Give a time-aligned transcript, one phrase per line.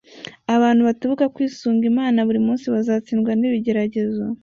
[0.55, 4.23] abantu batibuka kwisunga imana buri munsi bazatsindwa n’ibigeragezo